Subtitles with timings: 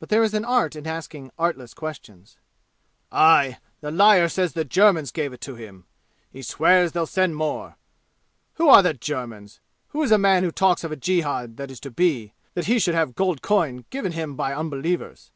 [0.00, 2.36] But there is an art in asking artless questions.
[3.10, 3.56] "Aye!
[3.80, 5.86] The liar says the Germans gave it to him!
[6.30, 7.78] He swears they will send more.
[8.56, 9.60] Who are the Germans?
[9.88, 12.78] Who is a man who talks of a jihad that is to be, that he
[12.78, 15.30] should have gold coin given him by unbelievers?